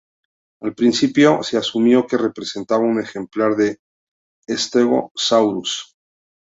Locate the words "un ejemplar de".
2.85-3.77